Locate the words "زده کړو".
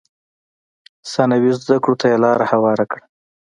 1.61-1.95